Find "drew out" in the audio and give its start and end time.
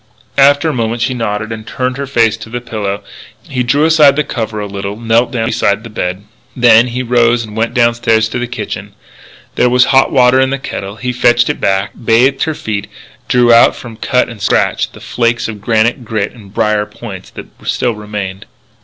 13.27-13.75